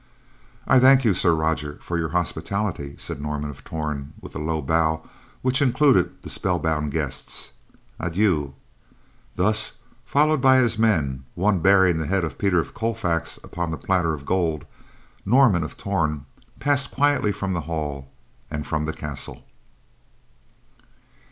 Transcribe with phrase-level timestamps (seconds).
[0.65, 4.59] "I thank you, Sir Roger, for your hospitality," said Norman of Torn, with a low
[4.59, 5.07] bow
[5.43, 7.51] which included the spellbound guests.
[7.99, 8.55] "Adieu."
[9.35, 13.77] Thus followed by his men, one bearing the head of Peter of Colfax upon the
[13.77, 14.65] platter of gold,
[15.23, 16.25] Norman of Torn
[16.59, 18.09] passed quietly from the hall
[18.49, 19.45] and from the castle.